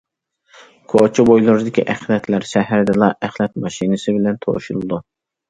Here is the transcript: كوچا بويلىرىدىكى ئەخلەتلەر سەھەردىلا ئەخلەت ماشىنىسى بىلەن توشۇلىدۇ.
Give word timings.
كوچا 0.93 1.25
بويلىرىدىكى 1.29 1.83
ئەخلەتلەر 1.95 2.47
سەھەردىلا 2.53 3.11
ئەخلەت 3.29 3.55
ماشىنىسى 3.67 4.19
بىلەن 4.19 4.43
توشۇلىدۇ. 4.49 5.03